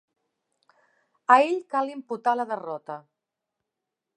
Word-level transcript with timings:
A 1.35 1.37
ell 1.51 1.61
cal 1.75 1.93
imputar 1.99 2.33
la 2.41 2.47
derrota. 2.55 2.97